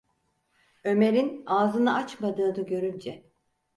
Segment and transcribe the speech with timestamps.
[0.83, 3.23] Ömer’in ağzını açmadığını görünce: